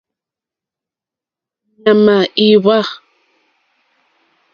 Ɲàmà 1.83 2.15
í 2.45 2.47
hwǎ. 2.61 2.79